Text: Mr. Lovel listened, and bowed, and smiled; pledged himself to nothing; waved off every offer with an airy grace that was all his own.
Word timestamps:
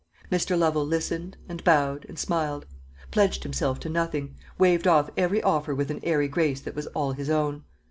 Mr. 0.31 0.57
Lovel 0.57 0.83
listened, 0.83 1.37
and 1.47 1.63
bowed, 1.63 2.07
and 2.09 2.17
smiled; 2.17 2.65
pledged 3.11 3.43
himself 3.43 3.79
to 3.81 3.87
nothing; 3.87 4.35
waved 4.57 4.87
off 4.87 5.11
every 5.15 5.43
offer 5.43 5.75
with 5.75 5.91
an 5.91 5.99
airy 6.01 6.27
grace 6.27 6.61
that 6.61 6.73
was 6.75 6.87
all 6.87 7.11
his 7.11 7.29
own. 7.29 7.61